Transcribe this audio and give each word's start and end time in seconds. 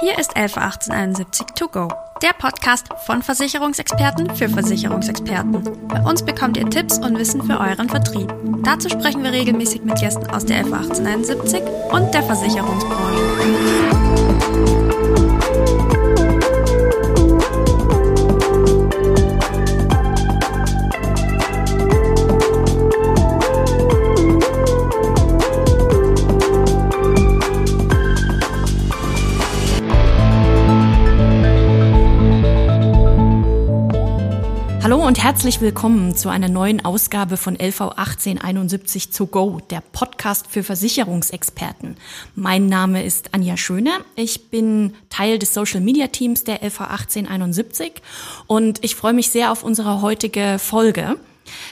Hier 0.00 0.18
ist 0.18 0.34
111871 0.34 1.46
To 1.56 1.68
Go, 1.68 1.88
der 2.22 2.32
Podcast 2.32 2.86
von 3.04 3.20
Versicherungsexperten 3.20 4.34
für 4.34 4.48
Versicherungsexperten. 4.48 5.88
Bei 5.88 6.00
uns 6.00 6.24
bekommt 6.24 6.56
ihr 6.56 6.70
Tipps 6.70 6.96
und 6.96 7.18
Wissen 7.18 7.42
für 7.42 7.60
euren 7.60 7.90
Vertrieb. 7.90 8.32
Dazu 8.64 8.88
sprechen 8.88 9.22
wir 9.22 9.32
regelmäßig 9.32 9.82
mit 9.82 10.00
Gästen 10.00 10.30
aus 10.30 10.46
der 10.46 10.60
111871 10.60 11.60
und 11.92 12.14
der 12.14 12.22
Versicherungsbranche. 12.22 14.79
Hallo 34.90 35.06
und 35.06 35.22
herzlich 35.22 35.60
willkommen 35.60 36.16
zu 36.16 36.30
einer 36.30 36.48
neuen 36.48 36.84
Ausgabe 36.84 37.36
von 37.36 37.54
LV 37.54 37.80
1871 37.90 39.10
to 39.10 39.26
go, 39.26 39.60
der 39.70 39.84
Podcast 39.92 40.48
für 40.48 40.64
Versicherungsexperten. 40.64 41.96
Mein 42.34 42.66
Name 42.66 43.04
ist 43.04 43.32
Anja 43.32 43.56
Schöne. 43.56 43.92
Ich 44.16 44.50
bin 44.50 44.94
Teil 45.08 45.38
des 45.38 45.54
Social 45.54 45.80
Media 45.80 46.08
Teams 46.08 46.42
der 46.42 46.64
LV 46.64 46.80
1871 46.80 48.02
und 48.48 48.82
ich 48.84 48.96
freue 48.96 49.12
mich 49.12 49.30
sehr 49.30 49.52
auf 49.52 49.62
unsere 49.62 50.02
heutige 50.02 50.56
Folge. 50.58 51.14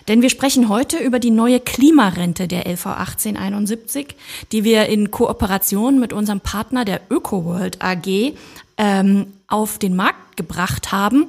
Denn 0.06 0.22
wir 0.22 0.30
sprechen 0.30 0.68
heute 0.68 0.98
über 0.98 1.18
die 1.18 1.32
neue 1.32 1.58
Klimarente 1.58 2.46
der 2.46 2.68
LV 2.68 2.86
1871, 2.86 4.14
die 4.52 4.62
wir 4.62 4.86
in 4.86 5.10
Kooperation 5.10 5.98
mit 5.98 6.12
unserem 6.12 6.38
Partner 6.38 6.84
der 6.84 7.00
ÖkoWorld 7.10 7.82
AG 7.82 8.34
ähm, 8.76 9.26
auf 9.48 9.78
den 9.78 9.96
Markt 9.96 10.36
gebracht 10.36 10.92
haben 10.92 11.26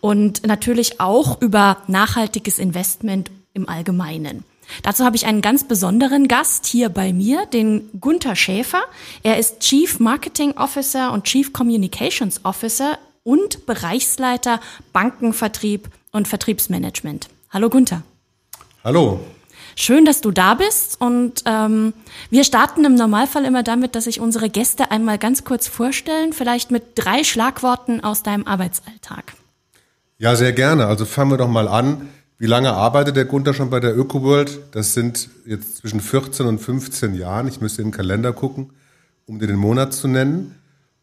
und 0.00 0.46
natürlich 0.46 1.00
auch 1.00 1.40
über 1.40 1.78
nachhaltiges 1.88 2.58
Investment 2.58 3.30
im 3.54 3.68
Allgemeinen. 3.68 4.44
Dazu 4.82 5.04
habe 5.04 5.16
ich 5.16 5.26
einen 5.26 5.42
ganz 5.42 5.64
besonderen 5.64 6.28
Gast 6.28 6.66
hier 6.66 6.88
bei 6.88 7.12
mir, 7.12 7.46
den 7.46 7.90
Gunther 8.00 8.36
Schäfer. 8.36 8.82
Er 9.22 9.38
ist 9.38 9.60
Chief 9.60 9.98
Marketing 10.00 10.52
Officer 10.52 11.12
und 11.12 11.24
Chief 11.24 11.52
Communications 11.52 12.44
Officer 12.44 12.98
und 13.24 13.66
Bereichsleiter 13.66 14.60
Bankenvertrieb 14.92 15.88
und 16.12 16.28
Vertriebsmanagement. 16.28 17.28
Hallo 17.50 17.68
Gunther. 17.68 18.02
Hallo. 18.84 19.20
Schön, 19.76 20.04
dass 20.04 20.20
du 20.20 20.30
da 20.30 20.54
bist 20.54 21.00
und 21.00 21.42
ähm, 21.46 21.94
wir 22.30 22.44
starten 22.44 22.84
im 22.84 22.94
Normalfall 22.94 23.44
immer 23.44 23.62
damit, 23.62 23.94
dass 23.94 24.04
sich 24.04 24.20
unsere 24.20 24.50
Gäste 24.50 24.90
einmal 24.90 25.18
ganz 25.18 25.44
kurz 25.44 25.66
vorstellen, 25.66 26.32
vielleicht 26.32 26.70
mit 26.70 26.82
drei 26.94 27.24
Schlagworten 27.24 28.02
aus 28.02 28.22
deinem 28.22 28.46
Arbeitsalltag. 28.46 29.32
Ja, 30.18 30.36
sehr 30.36 30.52
gerne. 30.52 30.86
Also 30.86 31.04
fangen 31.04 31.30
wir 31.30 31.38
doch 31.38 31.48
mal 31.48 31.68
an. 31.68 32.08
Wie 32.38 32.46
lange 32.46 32.72
arbeitet 32.72 33.16
der 33.16 33.24
Gunther 33.24 33.54
schon 33.54 33.70
bei 33.70 33.80
der 33.80 33.96
ÖkoWorld? 33.96 34.60
Das 34.72 34.94
sind 34.94 35.28
jetzt 35.46 35.76
zwischen 35.76 36.00
14 36.00 36.46
und 36.46 36.58
15 36.58 37.14
Jahren. 37.14 37.48
Ich 37.48 37.60
müsste 37.60 37.82
in 37.82 37.88
den 37.88 37.94
Kalender 37.94 38.32
gucken, 38.32 38.70
um 39.26 39.38
dir 39.38 39.46
den 39.46 39.56
Monat 39.56 39.94
zu 39.94 40.08
nennen. 40.08 40.56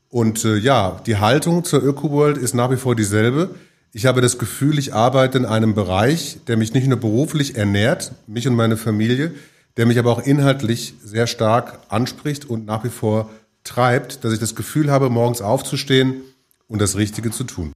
Und 0.10 0.44
äh, 0.44 0.58
ja, 0.58 1.02
die 1.06 1.18
Haltung 1.18 1.64
zur 1.64 1.84
ÖkoWorld 1.84 2.38
ist 2.38 2.56
nach 2.56 2.72
wie 2.72 2.78
vor 2.78 2.96
dieselbe. 2.96 3.56
Ich 3.92 4.06
habe 4.06 4.22
das 4.22 4.38
Gefühl, 4.38 4.78
ich 4.78 4.94
arbeite 4.94 5.40
in 5.40 5.46
einem 5.46 5.74
Bereich, 5.74 6.38
der 6.48 6.58
mich 6.58 6.74
nicht 6.74 6.88
nur 6.88 7.00
beruflich 7.00 7.56
ernährt, 7.56 8.12
mich 8.28 8.48
und 8.48 8.56
meine 8.56 8.78
Familie, 8.78 9.34
der 9.78 9.88
mich 9.88 9.98
aber 9.98 10.12
auch 10.12 10.22
inhaltlich 10.22 10.94
sehr 11.04 11.26
stark 11.26 11.80
anspricht 11.90 12.46
und 12.46 12.68
nach 12.68 12.84
wie 12.84 12.90
vor 12.90 13.32
treibt, 13.64 14.24
dass 14.24 14.32
ich 14.32 14.40
das 14.40 14.56
Gefühl 14.56 14.92
habe, 14.92 15.10
morgens 15.10 15.42
aufzustehen 15.42 16.22
und 16.68 16.80
das 16.80 16.98
Richtige 16.98 17.32
zu 17.32 17.44
tun. 17.46 17.74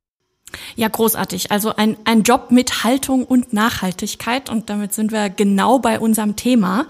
Ja, 0.76 0.88
großartig. 0.88 1.52
Also 1.52 1.76
ein, 1.76 1.98
ein 2.06 2.22
Job 2.22 2.52
mit 2.52 2.84
Haltung 2.84 3.26
und 3.26 3.54
Nachhaltigkeit 3.54 4.52
und 4.52 4.70
damit 4.70 4.94
sind 4.94 5.12
wir 5.12 5.32
genau 5.32 5.80
bei 5.80 6.00
unserem 6.00 6.36
Thema. 6.36 6.86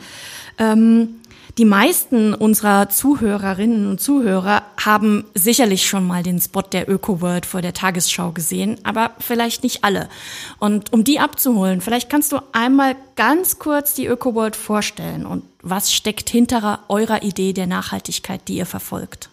Ähm, 0.57 1.15
die 1.57 1.65
meisten 1.65 2.33
unserer 2.33 2.89
Zuhörerinnen 2.89 3.87
und 3.87 4.01
Zuhörer 4.01 4.63
haben 4.83 5.25
sicherlich 5.35 5.85
schon 5.87 6.05
mal 6.05 6.23
den 6.23 6.41
Spot 6.41 6.63
der 6.63 6.89
ÖkoWorld 6.89 7.45
vor 7.45 7.61
der 7.61 7.73
Tagesschau 7.73 8.31
gesehen, 8.31 8.77
aber 8.83 9.11
vielleicht 9.19 9.61
nicht 9.61 9.83
alle. 9.83 10.09
Und 10.57 10.91
um 10.93 11.03
die 11.03 11.19
abzuholen, 11.19 11.81
vielleicht 11.81 12.09
kannst 12.09 12.31
du 12.31 12.39
einmal 12.53 12.95
ganz 13.15 13.59
kurz 13.59 13.93
die 13.93 14.07
ÖkoWorld 14.07 14.55
vorstellen 14.55 15.25
und 15.25 15.43
was 15.61 15.93
steckt 15.93 16.29
hinter 16.29 16.79
eurer 16.89 17.21
Idee 17.21 17.53
der 17.53 17.67
Nachhaltigkeit, 17.67 18.41
die 18.47 18.57
ihr 18.57 18.65
verfolgt? 18.65 19.29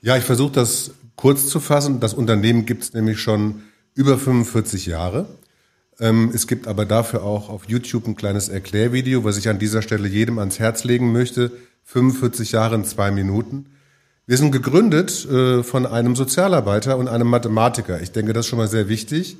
Ja, 0.00 0.16
ich 0.16 0.24
versuche 0.24 0.52
das 0.52 0.92
kurz 1.16 1.48
zu 1.48 1.60
fassen. 1.60 2.00
Das 2.00 2.14
Unternehmen 2.14 2.66
gibt 2.66 2.82
es 2.82 2.94
nämlich 2.94 3.20
schon 3.20 3.62
über 3.94 4.18
45 4.18 4.86
Jahre. 4.86 5.26
Ähm, 6.02 6.32
es 6.34 6.48
gibt 6.48 6.66
aber 6.66 6.84
dafür 6.84 7.22
auch 7.22 7.48
auf 7.48 7.68
YouTube 7.68 8.08
ein 8.08 8.16
kleines 8.16 8.48
Erklärvideo, 8.48 9.22
was 9.22 9.38
ich 9.38 9.48
an 9.48 9.60
dieser 9.60 9.82
Stelle 9.82 10.08
jedem 10.08 10.40
ans 10.40 10.58
Herz 10.58 10.82
legen 10.82 11.12
möchte. 11.12 11.52
45 11.84 12.52
Jahre 12.52 12.74
in 12.74 12.84
zwei 12.84 13.12
Minuten. 13.12 13.66
Wir 14.26 14.36
sind 14.36 14.50
gegründet 14.50 15.24
äh, 15.30 15.62
von 15.62 15.86
einem 15.86 16.16
Sozialarbeiter 16.16 16.98
und 16.98 17.06
einem 17.06 17.28
Mathematiker. 17.28 18.02
Ich 18.02 18.10
denke, 18.10 18.32
das 18.32 18.46
ist 18.46 18.50
schon 18.50 18.58
mal 18.58 18.68
sehr 18.68 18.88
wichtig. 18.88 19.36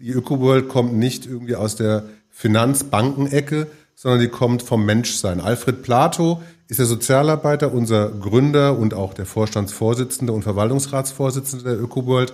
Die 0.00 0.10
ÖkoWorld 0.10 0.68
kommt 0.68 0.94
nicht 0.94 1.26
irgendwie 1.26 1.54
aus 1.54 1.76
der 1.76 2.04
Finanzbankenecke, 2.30 3.66
sondern 3.94 4.20
die 4.20 4.28
kommt 4.28 4.62
vom 4.62 4.86
Menschsein. 4.86 5.40
Alfred 5.40 5.82
Plato 5.82 6.42
ist 6.68 6.78
der 6.78 6.86
Sozialarbeiter, 6.86 7.72
unser 7.72 8.08
Gründer 8.08 8.78
und 8.78 8.94
auch 8.94 9.12
der 9.12 9.26
Vorstandsvorsitzende 9.26 10.32
und 10.32 10.42
Verwaltungsratsvorsitzende 10.42 11.64
der 11.64 11.80
ÖkoWorld 11.80 12.32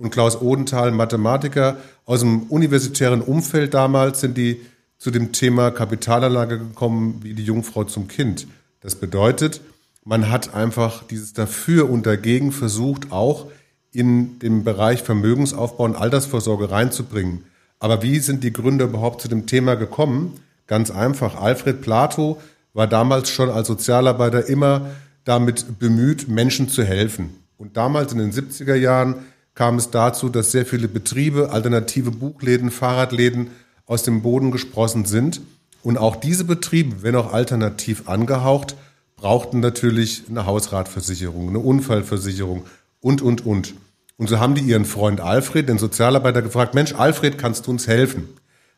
und 0.00 0.10
Klaus 0.10 0.40
Odenthal, 0.40 0.90
Mathematiker 0.90 1.76
aus 2.06 2.20
dem 2.20 2.44
universitären 2.44 3.20
Umfeld 3.20 3.74
damals, 3.74 4.20
sind 4.20 4.36
die 4.36 4.60
zu 4.98 5.10
dem 5.10 5.32
Thema 5.32 5.70
Kapitalanlage 5.70 6.58
gekommen 6.58 7.20
wie 7.22 7.34
die 7.34 7.44
Jungfrau 7.44 7.84
zum 7.84 8.08
Kind. 8.08 8.46
Das 8.80 8.96
bedeutet, 8.96 9.60
man 10.04 10.30
hat 10.30 10.54
einfach 10.54 11.04
dieses 11.06 11.34
Dafür 11.34 11.90
und 11.90 12.06
Dagegen 12.06 12.50
versucht, 12.50 13.12
auch 13.12 13.46
in 13.92 14.38
den 14.38 14.64
Bereich 14.64 15.02
Vermögensaufbau 15.02 15.84
und 15.84 15.96
Altersvorsorge 15.96 16.70
reinzubringen. 16.70 17.44
Aber 17.78 18.02
wie 18.02 18.20
sind 18.20 18.42
die 18.42 18.52
Gründer 18.52 18.86
überhaupt 18.86 19.20
zu 19.20 19.28
dem 19.28 19.46
Thema 19.46 19.74
gekommen? 19.74 20.40
Ganz 20.66 20.90
einfach. 20.90 21.34
Alfred 21.40 21.82
Plato 21.82 22.40
war 22.72 22.86
damals 22.86 23.28
schon 23.28 23.50
als 23.50 23.68
Sozialarbeiter 23.68 24.46
immer 24.46 24.90
damit 25.24 25.78
bemüht, 25.78 26.28
Menschen 26.28 26.68
zu 26.68 26.84
helfen. 26.84 27.30
Und 27.58 27.76
damals 27.76 28.12
in 28.12 28.18
den 28.18 28.32
70er 28.32 28.74
Jahren 28.74 29.16
kam 29.60 29.76
es 29.76 29.90
dazu, 29.90 30.30
dass 30.30 30.52
sehr 30.52 30.64
viele 30.64 30.88
Betriebe, 30.88 31.50
alternative 31.50 32.10
Buchläden, 32.12 32.70
Fahrradläden 32.70 33.48
aus 33.84 34.02
dem 34.02 34.22
Boden 34.22 34.52
gesprossen 34.52 35.04
sind. 35.04 35.42
Und 35.82 35.98
auch 35.98 36.16
diese 36.16 36.44
Betriebe, 36.44 37.02
wenn 37.02 37.14
auch 37.14 37.34
alternativ 37.34 38.08
angehaucht, 38.08 38.74
brauchten 39.16 39.60
natürlich 39.60 40.22
eine 40.30 40.46
Hausratversicherung, 40.46 41.50
eine 41.50 41.58
Unfallversicherung 41.58 42.64
und, 43.02 43.20
und, 43.20 43.44
und. 43.44 43.74
Und 44.16 44.30
so 44.30 44.40
haben 44.40 44.54
die 44.54 44.62
ihren 44.62 44.86
Freund 44.86 45.20
Alfred, 45.20 45.68
den 45.68 45.76
Sozialarbeiter, 45.76 46.40
gefragt, 46.40 46.74
Mensch, 46.74 46.94
Alfred, 46.94 47.36
kannst 47.36 47.66
du 47.66 47.72
uns 47.72 47.86
helfen? 47.86 48.30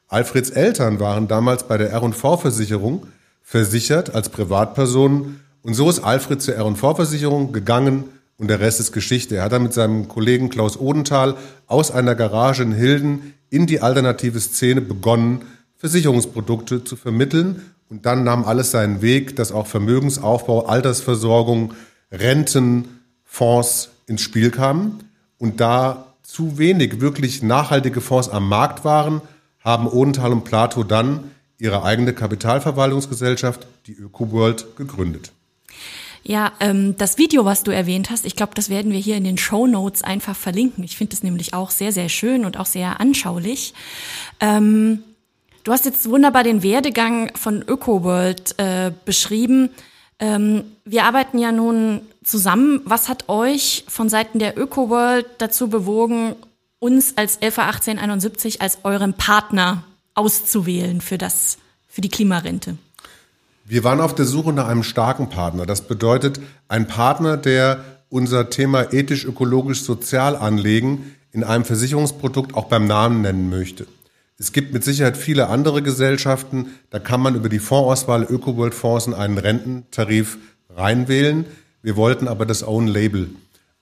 Alfreds 0.08 0.50
Eltern 0.50 0.98
waren 0.98 1.28
damals 1.28 1.68
bei 1.68 1.78
der 1.78 1.90
R&V-Versicherung 1.90 3.06
versichert 3.40 4.16
als 4.16 4.30
Privatpersonen. 4.30 5.42
Und 5.62 5.74
so 5.74 5.88
ist 5.88 6.00
Alfred 6.00 6.42
zur 6.42 6.56
R&V-Versicherung 6.56 7.52
gegangen 7.52 8.02
und 8.42 8.48
der 8.48 8.58
Rest 8.58 8.80
ist 8.80 8.90
Geschichte. 8.90 9.36
Er 9.36 9.44
hat 9.44 9.52
dann 9.52 9.62
mit 9.62 9.72
seinem 9.72 10.08
Kollegen 10.08 10.48
Klaus 10.48 10.76
Odenthal 10.76 11.36
aus 11.68 11.92
einer 11.92 12.16
Garage 12.16 12.64
in 12.64 12.72
Hilden 12.72 13.34
in 13.50 13.68
die 13.68 13.80
alternative 13.80 14.40
Szene 14.40 14.80
begonnen, 14.80 15.42
Versicherungsprodukte 15.76 16.82
zu 16.82 16.96
vermitteln. 16.96 17.62
Und 17.88 18.04
dann 18.04 18.24
nahm 18.24 18.44
alles 18.44 18.72
seinen 18.72 19.00
Weg, 19.00 19.36
dass 19.36 19.52
auch 19.52 19.68
Vermögensaufbau, 19.68 20.66
Altersversorgung, 20.66 21.74
Renten, 22.10 22.88
Fonds 23.22 23.90
ins 24.08 24.22
Spiel 24.22 24.50
kamen. 24.50 25.04
Und 25.38 25.60
da 25.60 26.06
zu 26.24 26.58
wenig 26.58 27.00
wirklich 27.00 27.44
nachhaltige 27.44 28.00
Fonds 28.00 28.28
am 28.28 28.48
Markt 28.48 28.84
waren, 28.84 29.20
haben 29.60 29.86
Odenthal 29.86 30.32
und 30.32 30.42
Plato 30.42 30.82
dann 30.82 31.30
ihre 31.58 31.84
eigene 31.84 32.12
Kapitalverwaltungsgesellschaft, 32.12 33.68
die 33.86 33.92
ÖkoWorld, 33.92 34.74
gegründet. 34.74 35.30
Ja, 36.24 36.52
ähm, 36.60 36.96
das 36.96 37.18
Video, 37.18 37.44
was 37.44 37.64
du 37.64 37.72
erwähnt 37.72 38.10
hast, 38.10 38.24
ich 38.24 38.36
glaube, 38.36 38.54
das 38.54 38.70
werden 38.70 38.92
wir 38.92 38.98
hier 39.00 39.16
in 39.16 39.24
den 39.24 39.38
Show 39.38 39.66
Notes 39.66 40.02
einfach 40.02 40.36
verlinken. 40.36 40.84
Ich 40.84 40.96
finde 40.96 41.14
es 41.14 41.22
nämlich 41.22 41.52
auch 41.52 41.70
sehr, 41.70 41.92
sehr 41.92 42.08
schön 42.08 42.44
und 42.44 42.56
auch 42.56 42.66
sehr 42.66 43.00
anschaulich. 43.00 43.74
Ähm, 44.38 45.02
du 45.64 45.72
hast 45.72 45.84
jetzt 45.84 46.08
wunderbar 46.08 46.44
den 46.44 46.62
Werdegang 46.62 47.34
von 47.34 47.62
ÖkoWorld 47.62 48.58
äh, 48.58 48.92
beschrieben. 49.04 49.70
Ähm, 50.20 50.62
wir 50.84 51.04
arbeiten 51.04 51.38
ja 51.38 51.50
nun 51.50 52.02
zusammen. 52.22 52.80
Was 52.84 53.08
hat 53.08 53.28
euch 53.28 53.84
von 53.88 54.08
Seiten 54.08 54.38
der 54.38 54.56
ÖkoWorld 54.56 55.26
dazu 55.38 55.68
bewogen, 55.68 56.36
uns 56.78 57.16
als 57.16 57.40
LV 57.40 57.58
1871 57.58 58.62
als 58.62 58.78
euren 58.84 59.14
Partner 59.14 59.82
auszuwählen 60.14 61.00
für 61.00 61.18
das, 61.18 61.58
für 61.88 62.00
die 62.00 62.10
Klimarente? 62.10 62.76
Wir 63.72 63.84
waren 63.84 64.02
auf 64.02 64.14
der 64.14 64.26
Suche 64.26 64.52
nach 64.52 64.68
einem 64.68 64.82
starken 64.82 65.30
Partner. 65.30 65.64
Das 65.64 65.80
bedeutet, 65.80 66.38
ein 66.68 66.86
Partner, 66.86 67.38
der 67.38 67.82
unser 68.10 68.50
Thema 68.50 68.92
ethisch-ökologisch-sozial 68.92 70.36
anlegen 70.36 71.14
in 71.30 71.42
einem 71.42 71.64
Versicherungsprodukt 71.64 72.54
auch 72.54 72.66
beim 72.66 72.86
Namen 72.86 73.22
nennen 73.22 73.48
möchte. 73.48 73.86
Es 74.36 74.52
gibt 74.52 74.74
mit 74.74 74.84
Sicherheit 74.84 75.16
viele 75.16 75.48
andere 75.48 75.80
Gesellschaften, 75.80 76.66
da 76.90 76.98
kann 76.98 77.22
man 77.22 77.34
über 77.34 77.48
die 77.48 77.60
Fondsauswahl 77.60 78.24
Öko-World-Fonds 78.24 79.06
in 79.06 79.14
einen 79.14 79.38
Rententarif 79.38 80.36
reinwählen. 80.76 81.46
Wir 81.80 81.96
wollten 81.96 82.28
aber 82.28 82.44
das 82.44 82.68
Own 82.68 82.86
Label. 82.88 83.30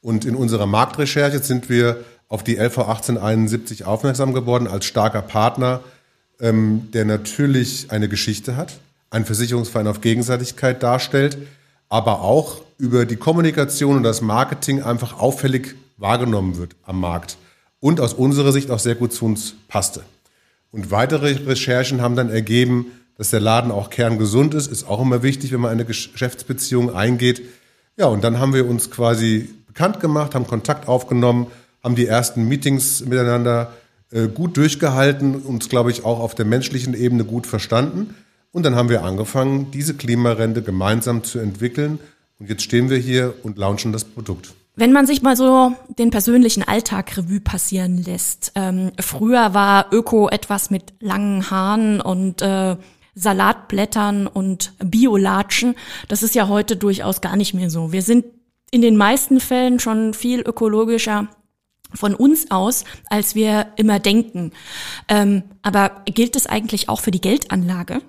Und 0.02 0.24
in 0.24 0.36
unserer 0.36 0.66
Marktrecherche 0.66 1.40
sind 1.40 1.68
wir 1.68 1.96
auf 2.28 2.44
die 2.44 2.58
LV 2.58 2.78
1871 2.78 3.86
aufmerksam 3.86 4.34
geworden 4.34 4.68
als 4.68 4.84
starker 4.84 5.22
Partner, 5.22 5.80
ähm, 6.38 6.92
der 6.92 7.06
natürlich 7.06 7.90
eine 7.90 8.08
Geschichte 8.08 8.56
hat, 8.56 8.78
einen 9.10 9.24
Versicherungsverein 9.24 9.86
auf 9.86 10.00
Gegenseitigkeit 10.00 10.82
darstellt, 10.82 11.36
aber 11.88 12.22
auch 12.22 12.62
über 12.78 13.04
die 13.04 13.16
Kommunikation 13.16 13.96
und 13.96 14.02
das 14.04 14.20
Marketing 14.20 14.82
einfach 14.82 15.18
auffällig 15.18 15.74
wahrgenommen 15.96 16.56
wird 16.56 16.76
am 16.84 17.00
Markt 17.00 17.36
und 17.80 18.00
aus 18.00 18.14
unserer 18.14 18.52
Sicht 18.52 18.70
auch 18.70 18.78
sehr 18.78 18.94
gut 18.94 19.12
zu 19.12 19.24
uns 19.24 19.54
passte. 19.68 20.02
Und 20.72 20.90
weitere 20.90 21.32
Recherchen 21.46 22.00
haben 22.00 22.16
dann 22.16 22.30
ergeben, 22.30 22.86
dass 23.18 23.30
der 23.30 23.40
Laden 23.40 23.70
auch 23.70 23.90
kerngesund 23.90 24.54
ist, 24.54 24.68
ist 24.68 24.88
auch 24.88 25.00
immer 25.00 25.22
wichtig, 25.22 25.52
wenn 25.52 25.60
man 25.60 25.72
eine 25.72 25.84
Geschäftsbeziehung 25.84 26.94
eingeht. 26.94 27.42
Ja, 27.96 28.06
und 28.06 28.24
dann 28.24 28.38
haben 28.38 28.54
wir 28.54 28.66
uns 28.66 28.90
quasi 28.90 29.50
bekannt 29.66 30.00
gemacht, 30.00 30.34
haben 30.34 30.46
Kontakt 30.46 30.88
aufgenommen, 30.88 31.48
haben 31.82 31.96
die 31.96 32.06
ersten 32.06 32.48
Meetings 32.48 33.04
miteinander 33.04 33.72
äh, 34.10 34.28
gut 34.28 34.56
durchgehalten, 34.56 35.34
uns, 35.36 35.68
glaube 35.68 35.90
ich, 35.90 36.04
auch 36.04 36.20
auf 36.20 36.34
der 36.34 36.46
menschlichen 36.46 36.94
Ebene 36.94 37.24
gut 37.24 37.46
verstanden. 37.46 38.14
Und 38.52 38.64
dann 38.64 38.74
haben 38.74 38.88
wir 38.88 39.04
angefangen, 39.04 39.70
diese 39.70 39.94
Klimarente 39.94 40.62
gemeinsam 40.62 41.22
zu 41.22 41.38
entwickeln. 41.38 42.00
Und 42.38 42.48
jetzt 42.48 42.62
stehen 42.62 42.90
wir 42.90 42.98
hier 42.98 43.34
und 43.42 43.58
launchen 43.58 43.92
das 43.92 44.04
Produkt. 44.04 44.54
Wenn 44.76 44.92
man 44.92 45.06
sich 45.06 45.22
mal 45.22 45.36
so 45.36 45.74
den 45.98 46.10
persönlichen 46.10 46.62
Alltag 46.62 47.16
Revue 47.16 47.40
passieren 47.40 48.02
lässt. 48.02 48.52
Ähm, 48.54 48.92
früher 48.98 49.52
war 49.52 49.92
Öko 49.92 50.28
etwas 50.28 50.70
mit 50.70 50.94
langen 51.00 51.50
Haaren 51.50 52.00
und 52.00 52.40
äh, 52.40 52.76
Salatblättern 53.14 54.26
und 54.26 54.72
Biolatschen. 54.78 55.74
Das 56.08 56.22
ist 56.22 56.34
ja 56.34 56.48
heute 56.48 56.76
durchaus 56.76 57.20
gar 57.20 57.36
nicht 57.36 57.52
mehr 57.52 57.68
so. 57.68 57.92
Wir 57.92 58.02
sind 58.02 58.24
in 58.70 58.80
den 58.80 58.96
meisten 58.96 59.40
Fällen 59.40 59.80
schon 59.80 60.14
viel 60.14 60.40
ökologischer 60.40 61.28
von 61.92 62.14
uns 62.14 62.50
aus, 62.50 62.84
als 63.10 63.34
wir 63.34 63.66
immer 63.76 63.98
denken. 63.98 64.52
Ähm, 65.08 65.42
aber 65.62 66.02
gilt 66.06 66.36
es 66.36 66.46
eigentlich 66.46 66.88
auch 66.88 67.00
für 67.00 67.10
die 67.10 67.20
Geldanlage? 67.20 68.00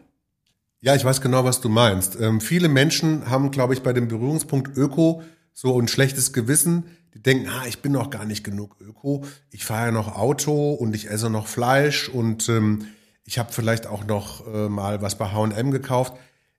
Ja, 0.84 0.96
ich 0.96 1.06
weiß 1.06 1.22
genau, 1.22 1.46
was 1.46 1.62
du 1.62 1.70
meinst. 1.70 2.20
Ähm, 2.20 2.42
viele 2.42 2.68
Menschen 2.68 3.30
haben, 3.30 3.52
glaube 3.52 3.76
ich, 3.76 3.84
bei 3.84 3.94
dem 3.94 4.08
Berührungspunkt 4.08 4.76
Öko 4.76 5.22
so 5.54 5.80
ein 5.80 5.88
schlechtes 5.88 6.34
Gewissen. 6.34 6.86
Die 7.14 7.22
denken, 7.22 7.50
ah, 7.50 7.68
ich 7.68 7.84
bin 7.84 7.92
noch 7.92 8.10
gar 8.10 8.26
nicht 8.26 8.44
genug 8.44 8.78
Öko. 8.82 9.24
Ich 9.52 9.64
fahre 9.64 9.88
ja 9.88 9.92
noch 9.92 10.16
Auto 10.16 10.72
und 10.72 10.96
ich 10.96 11.08
esse 11.08 11.30
noch 11.30 11.46
Fleisch 11.46 12.10
und 12.10 12.50
ähm, 12.50 12.88
ich 13.26 13.38
habe 13.38 13.54
vielleicht 13.54 13.86
auch 13.86 14.06
noch 14.06 14.48
äh, 14.48 14.70
mal 14.70 15.04
was 15.04 15.20
bei 15.20 15.26
H&M 15.32 15.70
gekauft. 15.70 16.14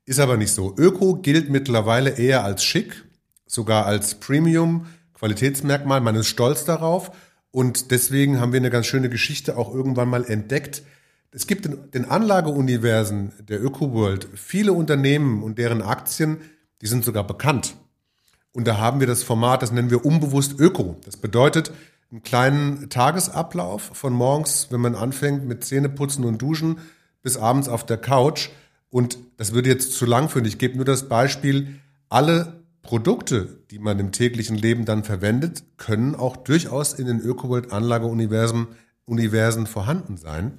Ist 0.04 0.20
aber 0.20 0.36
nicht 0.36 0.52
so. 0.52 0.72
Öko 0.76 1.16
gilt 1.16 1.50
mittlerweile 1.50 2.10
eher 2.10 2.44
als 2.44 2.62
schick, 2.62 3.04
sogar 3.46 3.86
als 3.86 4.14
Premium 4.20 4.86
Qualitätsmerkmal. 5.14 6.00
Man 6.00 6.14
ist 6.14 6.28
stolz 6.28 6.64
darauf. 6.64 7.10
Und 7.50 7.90
deswegen 7.90 8.38
haben 8.38 8.52
wir 8.52 8.60
eine 8.60 8.70
ganz 8.70 8.86
schöne 8.86 9.08
Geschichte 9.08 9.56
auch 9.56 9.74
irgendwann 9.74 10.08
mal 10.08 10.24
entdeckt. 10.24 10.84
Es 11.34 11.46
gibt 11.46 11.64
in 11.64 11.90
den 11.92 12.04
Anlageuniversen 12.04 13.32
der 13.40 13.64
ÖkoWorld 13.64 14.28
viele 14.34 14.74
Unternehmen 14.74 15.42
und 15.42 15.56
deren 15.56 15.80
Aktien, 15.80 16.36
die 16.82 16.86
sind 16.86 17.06
sogar 17.06 17.26
bekannt. 17.26 17.74
Und 18.52 18.66
da 18.66 18.76
haben 18.76 19.00
wir 19.00 19.06
das 19.06 19.22
Format, 19.22 19.62
das 19.62 19.72
nennen 19.72 19.88
wir 19.88 20.04
unbewusst 20.04 20.60
Öko. 20.60 21.00
Das 21.06 21.16
bedeutet 21.16 21.72
einen 22.10 22.22
kleinen 22.22 22.90
Tagesablauf 22.90 23.92
von 23.94 24.12
morgens, 24.12 24.68
wenn 24.70 24.82
man 24.82 24.94
anfängt 24.94 25.46
mit 25.46 25.64
Zähneputzen 25.64 26.26
und 26.26 26.42
Duschen, 26.42 26.80
bis 27.22 27.38
abends 27.38 27.66
auf 27.66 27.86
der 27.86 27.96
Couch. 27.96 28.50
Und 28.90 29.16
das 29.38 29.54
würde 29.54 29.70
jetzt 29.70 29.94
zu 29.94 30.04
lang 30.04 30.28
führen. 30.28 30.44
Ich 30.44 30.58
gebe 30.58 30.76
nur 30.76 30.84
das 30.84 31.08
Beispiel, 31.08 31.80
alle 32.10 32.62
Produkte, 32.82 33.62
die 33.70 33.78
man 33.78 33.98
im 33.98 34.12
täglichen 34.12 34.56
Leben 34.56 34.84
dann 34.84 35.02
verwendet, 35.02 35.64
können 35.78 36.14
auch 36.14 36.36
durchaus 36.36 36.92
in 36.92 37.06
den 37.06 37.20
ÖkoWorld-Anlageuniversen 37.20 38.66
Universen 39.06 39.66
vorhanden 39.66 40.18
sein. 40.18 40.58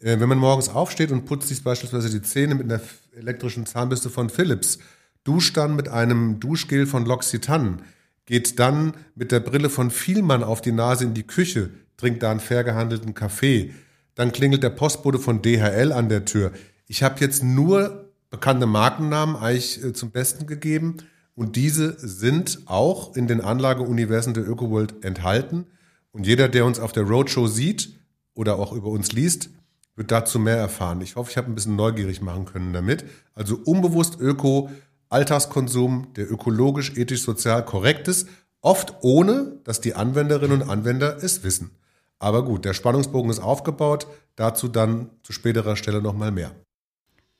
Äh, 0.00 0.20
wenn 0.20 0.28
man 0.28 0.38
morgens 0.38 0.68
aufsteht 0.68 1.10
und 1.10 1.24
putzt 1.24 1.48
sich 1.48 1.62
beispielsweise 1.62 2.10
die 2.10 2.22
Zähne 2.22 2.54
mit 2.54 2.70
einer 2.70 2.80
elektrischen 3.16 3.66
Zahnbürste 3.66 4.10
von 4.10 4.30
Philips, 4.30 4.78
duscht 5.24 5.56
dann 5.56 5.76
mit 5.76 5.88
einem 5.88 6.40
Duschgel 6.40 6.86
von 6.86 7.06
L'Occitane, 7.06 7.78
geht 8.26 8.58
dann 8.58 8.94
mit 9.14 9.32
der 9.32 9.40
Brille 9.40 9.70
von 9.70 9.90
Vielmann 9.90 10.42
auf 10.42 10.60
die 10.60 10.72
Nase 10.72 11.04
in 11.04 11.14
die 11.14 11.26
Küche, 11.26 11.70
trinkt 11.96 12.22
da 12.22 12.30
einen 12.30 12.40
fair 12.40 12.64
gehandelten 12.64 13.14
Kaffee, 13.14 13.74
dann 14.14 14.32
klingelt 14.32 14.62
der 14.62 14.70
Postbote 14.70 15.18
von 15.18 15.42
DHL 15.42 15.92
an 15.92 16.08
der 16.08 16.24
Tür. 16.24 16.52
Ich 16.86 17.02
habe 17.02 17.20
jetzt 17.20 17.42
nur 17.42 18.08
bekannte 18.30 18.66
Markennamen 18.66 19.36
eigentlich 19.36 19.82
äh, 19.82 19.92
zum 19.92 20.10
Besten 20.10 20.46
gegeben 20.46 20.98
und 21.34 21.56
diese 21.56 21.96
sind 21.98 22.60
auch 22.66 23.14
in 23.16 23.26
den 23.28 23.40
Anlageuniversen 23.40 24.34
der 24.34 24.48
ÖkoWorld 24.48 25.04
enthalten. 25.04 25.66
Und 26.10 26.26
jeder, 26.26 26.48
der 26.48 26.64
uns 26.64 26.80
auf 26.80 26.92
der 26.92 27.04
Roadshow 27.04 27.46
sieht 27.46 27.96
oder 28.34 28.58
auch 28.58 28.72
über 28.72 28.88
uns 28.88 29.12
liest, 29.12 29.50
wird 29.98 30.12
dazu 30.12 30.38
mehr 30.38 30.56
erfahren. 30.56 31.00
Ich 31.00 31.16
hoffe, 31.16 31.30
ich 31.30 31.36
habe 31.36 31.50
ein 31.50 31.54
bisschen 31.56 31.76
neugierig 31.76 32.22
machen 32.22 32.44
können 32.44 32.72
damit. 32.72 33.04
Also 33.34 33.58
unbewusst 33.64 34.18
Öko, 34.20 34.70
Alltagskonsum, 35.08 36.08
der 36.14 36.30
ökologisch, 36.30 36.96
ethisch, 36.96 37.22
sozial 37.22 37.64
korrekt 37.64 38.06
ist, 38.06 38.28
oft 38.60 38.94
ohne, 39.00 39.58
dass 39.64 39.80
die 39.80 39.94
Anwenderinnen 39.94 40.62
und 40.62 40.70
Anwender 40.70 41.16
es 41.22 41.42
wissen. 41.42 41.72
Aber 42.20 42.44
gut, 42.44 42.64
der 42.64 42.74
Spannungsbogen 42.74 43.30
ist 43.30 43.40
aufgebaut, 43.40 44.06
dazu 44.36 44.68
dann 44.68 45.10
zu 45.24 45.32
späterer 45.32 45.76
Stelle 45.76 46.00
nochmal 46.00 46.30
mehr. 46.30 46.52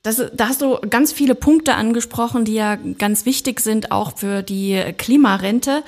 Das, 0.02 0.22
da 0.32 0.48
hast 0.48 0.62
du 0.62 0.78
ganz 0.88 1.12
viele 1.12 1.34
Punkte 1.34 1.74
angesprochen, 1.74 2.44
die 2.44 2.54
ja 2.54 2.76
ganz 2.76 3.24
wichtig 3.24 3.60
sind, 3.60 3.92
auch 3.92 4.16
für 4.16 4.42
die 4.42 4.82
Klimarente. 4.96 5.82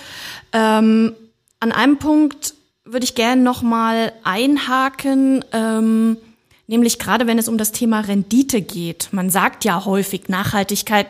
Ähm, 0.52 1.14
an 1.58 1.72
einem 1.72 1.98
Punkt 1.98 2.54
würde 2.84 3.04
ich 3.04 3.14
gerne 3.14 3.42
nochmal 3.42 4.12
einhaken, 4.24 5.44
ähm, 5.52 6.16
nämlich 6.70 6.98
gerade 6.98 7.26
wenn 7.26 7.38
es 7.38 7.48
um 7.48 7.58
das 7.58 7.72
Thema 7.72 8.00
Rendite 8.00 8.62
geht. 8.62 9.08
Man 9.10 9.28
sagt 9.28 9.64
ja 9.64 9.84
häufig, 9.84 10.28
Nachhaltigkeit, 10.28 11.06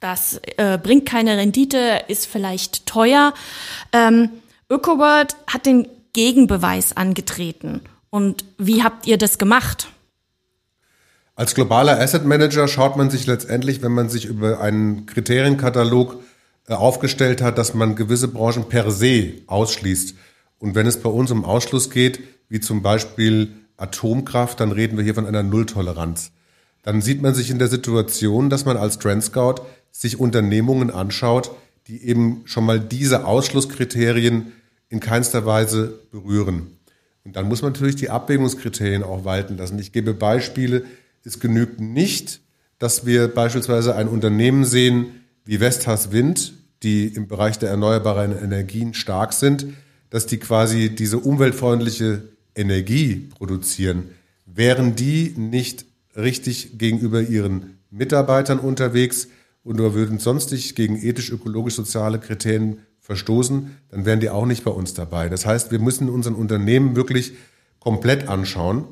das 0.00 0.40
äh, 0.56 0.78
bringt 0.82 1.06
keine 1.06 1.36
Rendite, 1.36 2.02
ist 2.08 2.26
vielleicht 2.26 2.86
teuer. 2.86 3.34
Ähm, 3.92 4.30
ÖkoWorld 4.70 5.36
hat 5.46 5.66
den 5.66 5.86
Gegenbeweis 6.12 6.96
angetreten. 6.96 7.82
Und 8.10 8.44
wie 8.58 8.82
habt 8.82 9.06
ihr 9.06 9.18
das 9.18 9.38
gemacht? 9.38 9.88
Als 11.34 11.54
globaler 11.54 12.00
Asset 12.00 12.24
Manager 12.24 12.66
schaut 12.66 12.96
man 12.96 13.10
sich 13.10 13.26
letztendlich, 13.26 13.82
wenn 13.82 13.92
man 13.92 14.08
sich 14.08 14.24
über 14.24 14.60
einen 14.60 15.06
Kriterienkatalog 15.06 16.22
äh, 16.68 16.74
aufgestellt 16.74 17.42
hat, 17.42 17.58
dass 17.58 17.74
man 17.74 17.96
gewisse 17.96 18.28
Branchen 18.28 18.68
per 18.68 18.90
se 18.90 19.34
ausschließt. 19.46 20.14
Und 20.58 20.74
wenn 20.74 20.86
es 20.86 21.00
bei 21.00 21.10
uns 21.10 21.30
um 21.30 21.44
Ausschluss 21.44 21.90
geht, 21.90 22.20
wie 22.48 22.60
zum 22.60 22.82
Beispiel 22.82 23.61
Atomkraft, 23.76 24.60
dann 24.60 24.72
reden 24.72 24.96
wir 24.96 25.04
hier 25.04 25.14
von 25.14 25.26
einer 25.26 25.42
Nulltoleranz. 25.42 26.32
Dann 26.82 27.00
sieht 27.00 27.22
man 27.22 27.34
sich 27.34 27.50
in 27.50 27.58
der 27.58 27.68
Situation, 27.68 28.50
dass 28.50 28.64
man 28.64 28.76
als 28.76 28.98
Trend 28.98 29.22
Scout 29.22 29.62
sich 29.92 30.18
Unternehmungen 30.18 30.90
anschaut, 30.90 31.52
die 31.86 32.02
eben 32.04 32.42
schon 32.44 32.64
mal 32.64 32.80
diese 32.80 33.24
Ausschlusskriterien 33.24 34.52
in 34.88 35.00
keinster 35.00 35.46
Weise 35.46 36.00
berühren. 36.10 36.78
Und 37.24 37.36
dann 37.36 37.48
muss 37.48 37.62
man 37.62 37.72
natürlich 37.72 37.96
die 37.96 38.10
Abwägungskriterien 38.10 39.02
auch 39.02 39.24
walten 39.24 39.56
lassen. 39.56 39.78
Ich 39.78 39.92
gebe 39.92 40.12
Beispiele, 40.12 40.84
es 41.24 41.38
genügt 41.38 41.80
nicht, 41.80 42.40
dass 42.78 43.06
wir 43.06 43.28
beispielsweise 43.28 43.94
ein 43.94 44.08
Unternehmen 44.08 44.64
sehen 44.64 45.22
wie 45.44 45.58
Vestas 45.58 46.10
Wind, 46.10 46.54
die 46.82 47.06
im 47.06 47.28
Bereich 47.28 47.58
der 47.58 47.70
erneuerbaren 47.70 48.36
Energien 48.36 48.92
stark 48.92 49.32
sind, 49.32 49.66
dass 50.10 50.26
die 50.26 50.38
quasi 50.38 50.90
diese 50.90 51.18
umweltfreundliche 51.18 52.22
Energie 52.54 53.30
produzieren. 53.38 54.10
Wären 54.46 54.94
die 54.94 55.34
nicht 55.36 55.86
richtig 56.16 56.78
gegenüber 56.78 57.22
ihren 57.22 57.78
Mitarbeitern 57.90 58.58
unterwegs 58.58 59.28
und 59.64 59.80
oder 59.80 59.94
würden 59.94 60.18
sonstig 60.18 60.74
gegen 60.74 60.96
ethisch-ökologisch-soziale 60.96 62.18
Kriterien 62.18 62.78
verstoßen, 63.00 63.76
dann 63.90 64.04
wären 64.04 64.20
die 64.20 64.30
auch 64.30 64.46
nicht 64.46 64.64
bei 64.64 64.70
uns 64.70 64.94
dabei. 64.94 65.28
Das 65.28 65.46
heißt, 65.46 65.70
wir 65.70 65.78
müssen 65.78 66.08
unseren 66.08 66.34
Unternehmen 66.34 66.96
wirklich 66.96 67.32
komplett 67.78 68.28
anschauen 68.28 68.84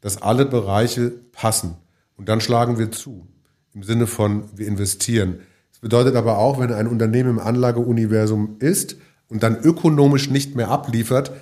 dass 0.00 0.22
alle 0.22 0.46
Bereiche 0.46 1.12
passen. 1.32 1.76
Und 2.16 2.28
dann 2.28 2.40
schlagen 2.40 2.78
wir 2.78 2.90
zu. 2.90 3.26
Im 3.74 3.82
Sinne 3.82 4.06
von, 4.06 4.44
wir 4.54 4.66
investieren. 4.66 5.40
Das 5.70 5.80
bedeutet 5.80 6.16
aber 6.16 6.38
auch, 6.38 6.58
wenn 6.58 6.72
ein 6.72 6.86
Unternehmen 6.86 7.30
im 7.30 7.38
Anlageuniversum 7.38 8.56
ist 8.58 8.96
und 9.28 9.42
dann 9.42 9.60
ökonomisch 9.60 10.30
nicht 10.30 10.56
mehr 10.56 10.70
abliefert, 10.70 11.32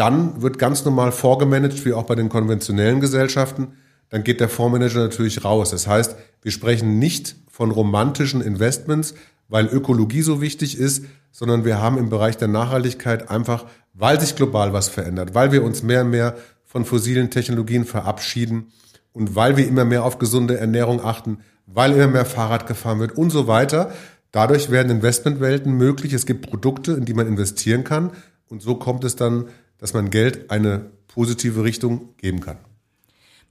dann 0.00 0.40
wird 0.40 0.58
ganz 0.58 0.86
normal 0.86 1.12
vorgemanagt, 1.12 1.84
wie 1.84 1.92
auch 1.92 2.04
bei 2.04 2.14
den 2.14 2.30
konventionellen 2.30 3.00
Gesellschaften. 3.00 3.74
Dann 4.08 4.24
geht 4.24 4.40
der 4.40 4.48
Fondsmanager 4.48 5.00
natürlich 5.00 5.44
raus. 5.44 5.70
Das 5.70 5.86
heißt, 5.86 6.16
wir 6.40 6.50
sprechen 6.50 6.98
nicht 6.98 7.36
von 7.50 7.70
romantischen 7.70 8.40
Investments, 8.40 9.14
weil 9.48 9.66
Ökologie 9.66 10.22
so 10.22 10.40
wichtig 10.40 10.78
ist, 10.78 11.04
sondern 11.32 11.66
wir 11.66 11.82
haben 11.82 11.98
im 11.98 12.08
Bereich 12.08 12.38
der 12.38 12.48
Nachhaltigkeit 12.48 13.28
einfach, 13.30 13.66
weil 13.92 14.18
sich 14.18 14.36
global 14.36 14.72
was 14.72 14.88
verändert, 14.88 15.34
weil 15.34 15.52
wir 15.52 15.62
uns 15.62 15.82
mehr 15.82 16.00
und 16.00 16.10
mehr 16.10 16.34
von 16.64 16.86
fossilen 16.86 17.28
Technologien 17.28 17.84
verabschieden 17.84 18.72
und 19.12 19.36
weil 19.36 19.58
wir 19.58 19.68
immer 19.68 19.84
mehr 19.84 20.04
auf 20.04 20.18
gesunde 20.18 20.56
Ernährung 20.56 21.04
achten, 21.04 21.40
weil 21.66 21.92
immer 21.92 22.08
mehr 22.08 22.24
Fahrrad 22.24 22.66
gefahren 22.66 23.00
wird 23.00 23.18
und 23.18 23.28
so 23.28 23.46
weiter. 23.46 23.92
Dadurch 24.32 24.70
werden 24.70 24.90
Investmentwelten 24.90 25.72
möglich. 25.74 26.14
Es 26.14 26.24
gibt 26.24 26.48
Produkte, 26.48 26.92
in 26.92 27.04
die 27.04 27.14
man 27.14 27.26
investieren 27.26 27.84
kann. 27.84 28.12
Und 28.48 28.62
so 28.62 28.76
kommt 28.76 29.04
es 29.04 29.14
dann, 29.14 29.48
dass 29.80 29.94
man 29.94 30.10
Geld 30.10 30.50
eine 30.50 30.90
positive 31.08 31.64
Richtung 31.64 32.14
geben 32.18 32.40
kann. 32.40 32.58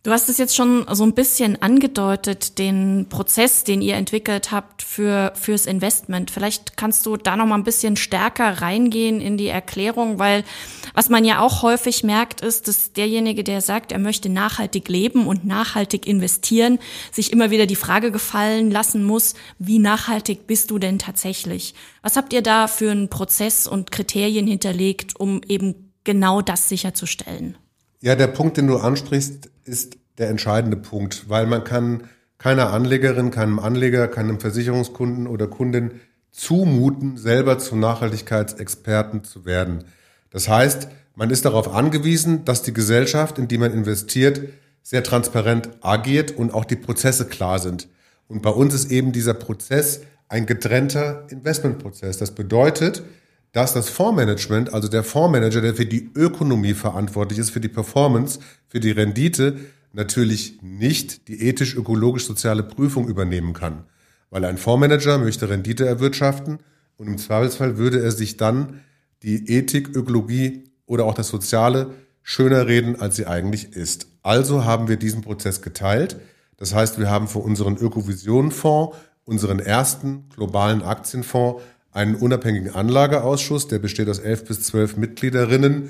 Du 0.02 0.12
hast 0.12 0.30
es 0.30 0.38
jetzt 0.38 0.56
schon 0.56 0.86
so 0.90 1.04
ein 1.04 1.14
bisschen 1.14 1.62
angedeutet, 1.62 2.58
den 2.58 3.08
Prozess, 3.10 3.66
den 3.66 3.82
ihr 3.82 3.96
entwickelt 3.96 4.50
habt 4.50 4.82
für 4.82 5.34
fürs 5.36 5.66
Investment. 5.66 6.32
Vielleicht 6.32 6.78
kannst 6.78 7.06
du 7.06 7.18
da 7.18 7.36
noch 7.36 7.46
mal 7.46 7.56
ein 7.56 7.66
bisschen 7.66 7.98
stärker 7.98 8.62
reingehen 8.62 9.20
in 9.20 9.36
die 9.36 9.50
Erklärung, 9.50 10.18
weil 10.18 10.46
was 10.94 11.10
man 11.10 11.26
ja 11.26 11.42
auch 11.42 11.64
häufig 11.64 12.06
merkt, 12.06 12.40
ist, 12.40 12.70
dass 12.70 12.94
derjenige, 12.94 13.44
der 13.44 13.60
sagt, 13.60 13.92
er 13.92 14.00
möchte 14.00 14.30
nachhaltig 14.30 14.88
leben 14.88 15.28
und 15.28 15.46
nachhaltig 15.46 16.08
investieren, 16.08 16.80
sich 17.12 17.34
immer 17.34 17.52
wieder 17.52 17.66
die 17.66 17.76
Frage 17.76 18.10
gefallen 18.10 18.72
lassen 18.72 19.04
muss, 19.04 19.34
wie 19.58 19.80
nachhaltig 19.80 20.48
bist 20.48 20.72
du 20.72 20.80
denn 20.80 20.98
tatsächlich? 20.98 21.76
Was 22.04 22.16
habt 22.16 22.32
ihr 22.32 22.42
da 22.42 22.68
für 22.68 22.90
einen 22.90 23.10
Prozess 23.10 23.68
und 23.68 23.92
Kriterien 23.92 24.48
hinterlegt, 24.48 25.20
um 25.20 25.42
eben 25.46 25.89
genau 26.04 26.42
das 26.42 26.70
sicherzustellen? 26.70 27.58
Ja, 28.02 28.16
der 28.16 28.28
Punkt, 28.28 28.58
den 28.58 28.68
du 28.68 28.78
ansprichst, 28.78 29.50
ist 29.66 29.98
der 30.18 30.30
entscheidende 30.30 30.78
Punkt, 30.78 31.30
weil 31.30 31.46
man 31.46 31.64
kann 31.64 32.04
keiner 32.38 32.72
Anlegerin, 32.72 33.32
keinem 33.32 33.60
Anleger, 33.60 34.08
keinem 34.08 34.40
Versicherungskunden 34.40 35.28
oder 35.28 35.48
Kundin 35.48 36.00
zumuten, 36.32 37.18
selber 37.18 37.60
zum 37.60 37.80
Nachhaltigkeitsexperten 37.80 39.24
zu 39.24 39.46
werden. 39.46 39.84
Das 40.30 40.48
heißt, 40.48 40.88
man 41.16 41.30
ist 41.32 41.44
darauf 41.44 41.74
angewiesen, 41.74 42.46
dass 42.46 42.62
die 42.62 42.74
Gesellschaft, 42.74 43.38
in 43.38 43.48
die 43.48 43.58
man 43.58 43.74
investiert, 43.74 44.42
sehr 44.84 45.04
transparent 45.04 45.70
agiert 45.82 46.32
und 46.32 46.54
auch 46.54 46.66
die 46.66 46.78
Prozesse 46.78 47.26
klar 47.26 47.60
sind. 47.60 47.90
Und 48.28 48.42
bei 48.42 48.52
uns 48.52 48.74
ist 48.74 48.92
eben 48.92 49.12
dieser 49.12 49.34
Prozess 49.34 50.02
ein 50.30 50.46
getrennter 50.46 51.28
Investmentprozess. 51.30 52.18
Das 52.18 52.32
bedeutet, 52.32 53.04
dass 53.52 53.74
das 53.74 53.90
Fondsmanagement, 53.90 54.74
also 54.74 54.88
der 54.88 55.04
Fondsmanager, 55.04 55.62
der 55.62 55.76
für 55.76 55.86
die 55.86 56.12
Ökonomie 56.16 56.74
verantwortlich 56.74 57.40
ist, 57.40 57.50
für 57.50 57.60
die 57.60 57.68
Performance, 57.68 58.40
für 58.68 58.80
die 58.80 58.92
Rendite, 58.92 59.58
natürlich 59.94 60.62
nicht 60.62 61.28
die 61.28 61.48
ethisch-ökologisch-soziale 61.48 62.64
Prüfung 62.64 63.08
übernehmen 63.08 63.54
kann. 63.54 63.86
Weil 64.30 64.46
ein 64.46 64.58
Fondsmanager 64.58 65.18
möchte 65.18 65.50
Rendite 65.50 65.88
erwirtschaften 65.88 66.60
und 66.98 67.08
im 67.08 67.18
Zweifelsfall 67.18 67.78
würde 67.78 68.02
er 68.02 68.12
sich 68.12 68.38
dann 68.38 68.82
die 69.24 69.50
Ethik, 69.50 69.96
Ökologie 69.96 70.66
oder 70.86 71.06
auch 71.06 71.14
das 71.14 71.30
Soziale 71.30 71.92
schöner 72.22 72.68
reden, 72.68 73.00
als 73.00 73.16
sie 73.16 73.26
eigentlich 73.26 73.74
ist. 73.74 74.08
Also 74.22 74.66
haben 74.66 74.88
wir 74.88 74.98
diesen 74.98 75.22
Prozess 75.22 75.62
geteilt. 75.62 76.18
Das 76.58 76.76
heißt, 76.76 77.00
wir 77.00 77.10
haben 77.10 77.28
für 77.28 77.40
unseren 77.40 77.78
Ökovision-Fonds, 77.78 78.96
unseren 79.24 79.60
ersten 79.60 80.30
globalen 80.36 80.84
Aktienfonds, 80.84 81.64
einen 81.92 82.16
unabhängigen 82.16 82.74
Anlageausschuss, 82.74 83.68
der 83.68 83.80
besteht 83.80 84.10
aus 84.10 84.20
elf 84.20 84.46
bis 84.46 84.62
zwölf 84.62 84.98
Mitgliederinnen, 84.98 85.90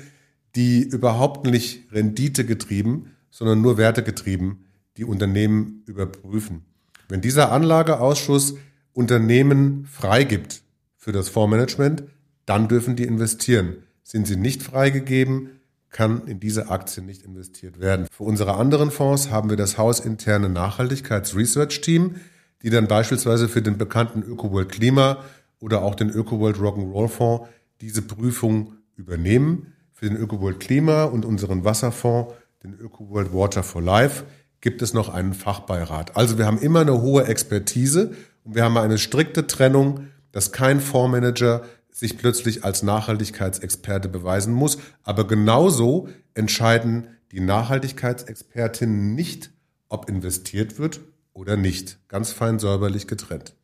die 0.56 0.82
überhaupt 0.82 1.46
nicht 1.46 1.92
Rendite 1.92 2.44
getrieben, 2.44 3.12
sondern 3.30 3.60
nur 3.60 3.78
Werte 3.78 4.02
getrieben 4.02 4.64
die 5.00 5.04
Unternehmen 5.04 5.82
überprüfen. 5.86 6.66
Wenn 7.08 7.22
dieser 7.22 7.52
Anlageausschuss 7.52 8.56
Unternehmen 8.92 9.86
freigibt 9.86 10.62
für 10.96 11.12
das 11.12 11.30
Fondsmanagement, 11.30 12.04
dann 12.44 12.68
dürfen 12.68 12.96
die 12.96 13.04
investieren. 13.04 13.76
Sind 14.02 14.26
sie 14.26 14.36
nicht 14.36 14.62
freigegeben, 14.62 15.60
kann 15.88 16.26
in 16.26 16.38
diese 16.38 16.68
Aktien 16.68 17.06
nicht 17.06 17.22
investiert 17.22 17.80
werden. 17.80 18.06
Für 18.12 18.24
unsere 18.24 18.56
anderen 18.56 18.90
Fonds 18.90 19.30
haben 19.30 19.48
wir 19.48 19.56
das 19.56 19.78
hausinterne 19.78 20.50
Nachhaltigkeitsresearch-Team, 20.50 22.16
die 22.62 22.70
dann 22.70 22.86
beispielsweise 22.86 23.48
für 23.48 23.62
den 23.62 23.78
bekannten 23.78 24.22
ÖkoWorld 24.22 24.68
Klima 24.70 25.24
oder 25.60 25.82
auch 25.82 25.94
den 25.94 26.10
ÖkoWorld 26.10 26.56
Rock'n'Roll 26.56 27.08
Fonds 27.08 27.48
diese 27.80 28.02
Prüfung 28.02 28.74
übernehmen. 28.96 29.72
Für 29.92 30.08
den 30.08 30.16
ÖkoWorld 30.16 30.60
Klima 30.60 31.04
und 31.04 31.24
unseren 31.24 31.64
Wasserfonds, 31.64 32.34
den 32.62 32.74
ÖkoWorld 32.74 33.32
Water 33.32 33.62
for 33.62 33.82
Life, 33.82 34.24
gibt 34.60 34.82
es 34.82 34.94
noch 34.94 35.08
einen 35.08 35.34
Fachbeirat. 35.34 36.16
Also 36.16 36.38
wir 36.38 36.46
haben 36.46 36.58
immer 36.58 36.80
eine 36.80 37.00
hohe 37.00 37.24
Expertise 37.26 38.12
und 38.44 38.54
wir 38.54 38.64
haben 38.64 38.76
eine 38.76 38.98
strikte 38.98 39.46
Trennung, 39.46 40.08
dass 40.32 40.52
kein 40.52 40.80
Fondsmanager 40.80 41.62
sich 41.90 42.18
plötzlich 42.18 42.64
als 42.64 42.82
Nachhaltigkeitsexperte 42.82 44.08
beweisen 44.08 44.54
muss. 44.54 44.78
Aber 45.02 45.26
genauso 45.26 46.08
entscheiden 46.34 47.08
die 47.32 47.40
Nachhaltigkeitsexpertinnen 47.40 49.14
nicht, 49.14 49.50
ob 49.88 50.08
investiert 50.08 50.78
wird 50.78 51.00
oder 51.32 51.56
nicht. 51.56 51.98
Ganz 52.08 52.32
fein 52.32 52.58
säuberlich 52.58 53.06
getrennt. 53.06 53.54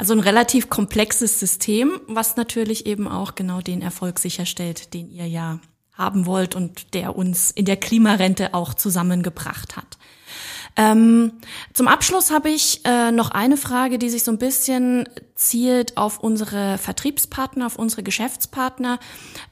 Also 0.00 0.14
ein 0.14 0.20
relativ 0.20 0.70
komplexes 0.70 1.38
System, 1.38 2.00
was 2.06 2.36
natürlich 2.36 2.86
eben 2.86 3.06
auch 3.06 3.34
genau 3.34 3.60
den 3.60 3.82
Erfolg 3.82 4.18
sicherstellt, 4.18 4.94
den 4.94 5.10
ihr 5.10 5.26
ja 5.26 5.60
haben 5.92 6.24
wollt 6.24 6.54
und 6.54 6.94
der 6.94 7.16
uns 7.16 7.50
in 7.50 7.66
der 7.66 7.76
Klimarente 7.76 8.54
auch 8.54 8.72
zusammengebracht 8.72 9.76
hat. 9.76 9.98
Ähm, 10.76 11.32
zum 11.72 11.88
Abschluss 11.88 12.30
habe 12.30 12.50
ich 12.50 12.80
äh, 12.84 13.12
noch 13.12 13.30
eine 13.30 13.56
Frage, 13.56 13.98
die 13.98 14.10
sich 14.10 14.22
so 14.22 14.30
ein 14.30 14.38
bisschen 14.38 15.08
zielt 15.34 15.96
auf 15.96 16.18
unsere 16.20 16.78
Vertriebspartner, 16.78 17.66
auf 17.66 17.76
unsere 17.76 18.02
Geschäftspartner. 18.02 18.98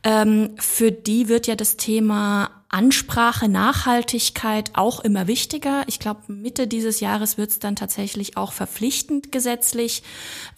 Ähm, 0.05 0.51
für 0.59 0.93
die 0.93 1.29
wird 1.29 1.47
ja 1.47 1.57
das 1.57 1.77
Thema 1.77 2.51
Ansprache, 2.71 3.49
Nachhaltigkeit 3.49 4.73
auch 4.75 5.01
immer 5.01 5.27
wichtiger. 5.27 5.85
Ich 5.87 5.99
glaube, 5.99 6.21
Mitte 6.29 6.67
dieses 6.67 7.01
Jahres 7.01 7.39
wird 7.39 7.51
es 7.51 7.59
dann 7.59 7.77
tatsächlich 7.77 8.37
auch 8.37 8.53
verpflichtend 8.53 9.33
gesetzlich, 9.33 10.03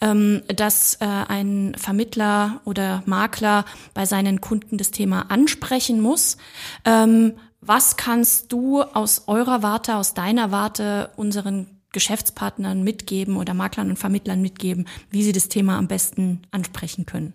ähm, 0.01 0.41
dass 0.53 0.95
äh, 0.95 1.05
ein 1.05 1.73
Vermittler 1.77 2.59
oder 2.65 3.01
Makler 3.05 3.63
bei 3.93 4.05
seinen 4.05 4.41
Kunden 4.41 4.77
das 4.77 4.91
Thema 4.91 5.31
ansprechen 5.31 6.01
muss. 6.01 6.35
Ähm, 6.83 7.33
was 7.61 7.95
kannst 7.95 8.51
du 8.51 8.81
aus 8.81 9.23
eurer 9.27 9.63
Warte, 9.63 9.95
aus 9.95 10.13
deiner 10.13 10.51
Warte 10.51 11.11
unseren 11.15 11.67
Geschäftspartnern 11.93 12.83
mitgeben 12.83 13.37
oder 13.37 13.53
Maklern 13.53 13.89
und 13.89 13.99
Vermittlern 13.99 14.41
mitgeben, 14.41 14.87
wie 15.09 15.23
sie 15.23 15.31
das 15.31 15.49
Thema 15.49 15.77
am 15.77 15.87
besten 15.87 16.41
ansprechen 16.51 17.05
können? 17.05 17.33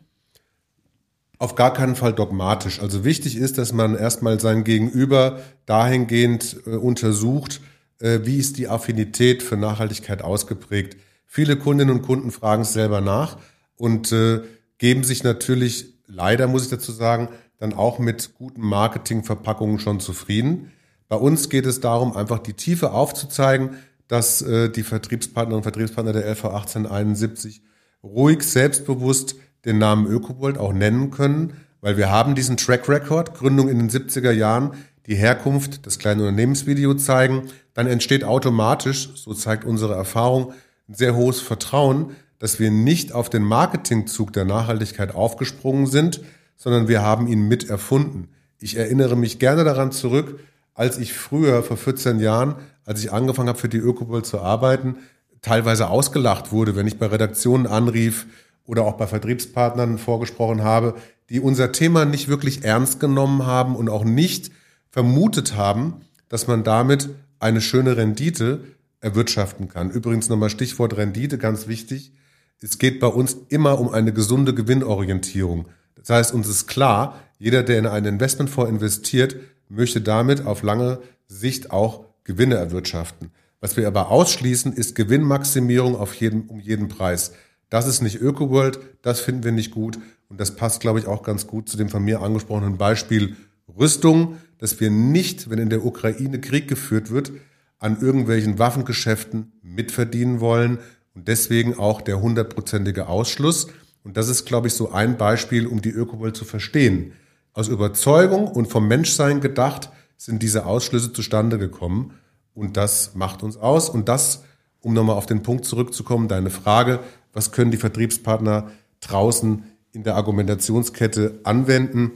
Auf 1.38 1.54
gar 1.54 1.72
keinen 1.72 1.96
Fall 1.96 2.14
dogmatisch. 2.14 2.80
Also 2.80 3.04
wichtig 3.04 3.36
ist, 3.36 3.58
dass 3.58 3.72
man 3.72 3.94
erstmal 3.94 4.40
sein 4.40 4.64
Gegenüber 4.64 5.40
dahingehend 5.66 6.56
äh, 6.66 6.70
untersucht, 6.70 7.60
äh, 7.98 8.20
wie 8.22 8.38
ist 8.38 8.56
die 8.56 8.68
Affinität 8.68 9.42
für 9.42 9.58
Nachhaltigkeit 9.58 10.22
ausgeprägt. 10.22 10.96
Viele 11.26 11.56
Kundinnen 11.56 11.94
und 11.94 12.02
Kunden 12.02 12.30
fragen 12.30 12.62
es 12.62 12.72
selber 12.72 13.02
nach 13.02 13.36
und 13.76 14.12
äh, 14.12 14.40
geben 14.78 15.04
sich 15.04 15.24
natürlich, 15.24 15.92
leider 16.06 16.46
muss 16.46 16.64
ich 16.64 16.70
dazu 16.70 16.92
sagen, 16.92 17.28
dann 17.58 17.72
auch 17.72 17.98
mit 17.98 18.34
guten 18.34 18.60
Marketingverpackungen 18.62 19.78
schon 19.78 20.00
zufrieden. 20.00 20.72
Bei 21.08 21.16
uns 21.16 21.48
geht 21.48 21.66
es 21.66 21.80
darum, 21.80 22.16
einfach 22.16 22.38
die 22.38 22.54
Tiefe 22.54 22.92
aufzuzeigen, 22.92 23.76
dass 24.08 24.42
äh, 24.42 24.70
die 24.70 24.82
Vertriebspartner 24.82 25.56
und 25.56 25.62
Vertriebspartner 25.62 26.12
der 26.12 26.26
LV 26.26 26.44
1871 26.44 27.62
ruhig, 28.02 28.42
selbstbewusst 28.42 29.36
den 29.64 29.78
Namen 29.78 30.06
Ökobold 30.06 30.58
auch 30.58 30.72
nennen 30.72 31.10
können, 31.10 31.54
weil 31.80 31.96
wir 31.96 32.10
haben 32.10 32.34
diesen 32.34 32.56
Track 32.56 32.88
Record, 32.88 33.34
Gründung 33.34 33.68
in 33.68 33.78
den 33.78 33.90
70er 33.90 34.30
Jahren, 34.30 34.72
die 35.06 35.14
Herkunft 35.14 35.86
des 35.86 35.98
kleinen 35.98 36.20
Unternehmensvideo 36.20 36.94
zeigen, 36.94 37.48
dann 37.74 37.86
entsteht 37.86 38.24
automatisch, 38.24 39.10
so 39.14 39.34
zeigt 39.34 39.64
unsere 39.64 39.94
Erfahrung, 39.94 40.52
ein 40.88 40.94
sehr 40.94 41.14
hohes 41.14 41.40
Vertrauen, 41.40 42.12
dass 42.38 42.58
wir 42.58 42.70
nicht 42.70 43.12
auf 43.12 43.30
den 43.30 43.42
Marketingzug 43.42 44.32
der 44.32 44.44
Nachhaltigkeit 44.44 45.14
aufgesprungen 45.14 45.86
sind, 45.86 46.20
sondern 46.56 46.88
wir 46.88 47.02
haben 47.02 47.28
ihn 47.28 47.48
mit 47.48 47.68
erfunden. 47.68 48.28
Ich 48.58 48.76
erinnere 48.76 49.16
mich 49.16 49.38
gerne 49.38 49.64
daran 49.64 49.92
zurück, 49.92 50.40
als 50.74 50.98
ich 50.98 51.12
früher, 51.12 51.62
vor 51.62 51.76
14 51.76 52.20
Jahren, 52.20 52.56
als 52.84 53.00
ich 53.02 53.12
angefangen 53.12 53.48
habe, 53.48 53.58
für 53.58 53.68
die 53.68 53.78
Ökobold 53.78 54.26
zu 54.26 54.40
arbeiten, 54.40 54.96
teilweise 55.42 55.88
ausgelacht 55.88 56.52
wurde, 56.52 56.76
wenn 56.76 56.86
ich 56.86 56.98
bei 56.98 57.06
Redaktionen 57.06 57.66
anrief 57.66 58.26
oder 58.64 58.84
auch 58.84 58.94
bei 58.94 59.06
Vertriebspartnern 59.06 59.98
vorgesprochen 59.98 60.62
habe, 60.62 60.94
die 61.30 61.40
unser 61.40 61.72
Thema 61.72 62.04
nicht 62.04 62.28
wirklich 62.28 62.64
ernst 62.64 63.00
genommen 63.00 63.46
haben 63.46 63.76
und 63.76 63.88
auch 63.88 64.04
nicht 64.04 64.50
vermutet 64.90 65.56
haben, 65.56 66.00
dass 66.28 66.46
man 66.46 66.64
damit 66.64 67.08
eine 67.38 67.60
schöne 67.60 67.96
Rendite 67.96 68.60
erwirtschaften 69.00 69.68
kann. 69.68 69.90
Übrigens 69.90 70.28
nochmal 70.28 70.50
Stichwort 70.50 70.96
Rendite, 70.96 71.38
ganz 71.38 71.68
wichtig. 71.68 72.12
Es 72.60 72.78
geht 72.78 73.00
bei 73.00 73.06
uns 73.06 73.36
immer 73.48 73.78
um 73.78 73.90
eine 73.90 74.12
gesunde 74.12 74.54
Gewinnorientierung. 74.54 75.66
Das 75.96 76.10
heißt, 76.10 76.34
uns 76.34 76.48
ist 76.48 76.66
klar, 76.66 77.20
jeder, 77.38 77.62
der 77.62 77.78
in 77.78 77.86
einen 77.86 78.14
Investmentfonds 78.14 78.70
investiert, 78.70 79.36
möchte 79.68 80.00
damit 80.00 80.46
auf 80.46 80.62
lange 80.62 81.00
Sicht 81.26 81.70
auch 81.70 82.04
Gewinne 82.24 82.56
erwirtschaften. 82.56 83.30
Was 83.60 83.76
wir 83.76 83.86
aber 83.86 84.10
ausschließen, 84.10 84.72
ist 84.72 84.94
Gewinnmaximierung 84.94 85.96
auf 85.96 86.14
jeden, 86.14 86.46
um 86.48 86.60
jeden 86.60 86.88
Preis. 86.88 87.32
das 87.68 87.88
ist 87.88 88.00
nicht 88.00 88.20
ÖkoWorld, 88.20 88.78
das 89.02 89.20
finden 89.20 89.42
wir 89.42 89.50
nicht 89.50 89.72
gut. 89.72 89.98
Und 90.28 90.40
das 90.40 90.54
passt, 90.54 90.80
glaube 90.80 91.00
ich, 91.00 91.06
auch 91.06 91.22
ganz 91.22 91.46
gut 91.46 91.68
zu 91.68 91.76
dem 91.76 91.88
von 91.88 92.04
mir 92.04 92.20
angesprochenen 92.20 92.78
Beispiel 92.78 93.36
Rüstung, 93.76 94.36
dass 94.58 94.78
wir 94.80 94.90
nicht, 94.90 95.50
wenn 95.50 95.58
in 95.58 95.70
der 95.70 95.84
Ukraine 95.84 96.40
Krieg 96.40 96.68
geführt 96.68 97.10
wird, 97.10 97.32
an 97.78 98.00
irgendwelchen 98.00 98.58
Waffengeschäften 98.58 99.52
mitverdienen 99.62 100.40
wollen 100.40 100.78
und 101.14 101.28
deswegen 101.28 101.78
auch 101.78 102.00
der 102.00 102.20
hundertprozentige 102.20 103.08
Ausschluss. 103.08 103.68
Und 104.06 104.16
das 104.16 104.28
ist, 104.28 104.44
glaube 104.44 104.68
ich, 104.68 104.74
so 104.74 104.92
ein 104.92 105.16
Beispiel, 105.16 105.66
um 105.66 105.82
die 105.82 105.90
Ökoworld 105.90 106.36
zu 106.36 106.44
verstehen. 106.44 107.10
Aus 107.52 107.66
Überzeugung 107.66 108.46
und 108.46 108.68
vom 108.68 108.86
Menschsein 108.86 109.40
gedacht 109.40 109.90
sind 110.16 110.44
diese 110.44 110.64
Ausschlüsse 110.64 111.12
zustande 111.12 111.58
gekommen. 111.58 112.12
Und 112.54 112.76
das 112.76 113.16
macht 113.16 113.42
uns 113.42 113.56
aus. 113.56 113.90
Und 113.90 114.08
das, 114.08 114.44
um 114.78 114.94
nochmal 114.94 115.16
auf 115.16 115.26
den 115.26 115.42
Punkt 115.42 115.64
zurückzukommen, 115.64 116.28
deine 116.28 116.50
Frage, 116.50 117.00
was 117.32 117.50
können 117.50 117.72
die 117.72 117.78
Vertriebspartner 117.78 118.70
draußen 119.00 119.64
in 119.90 120.04
der 120.04 120.14
Argumentationskette 120.14 121.40
anwenden? 121.42 122.12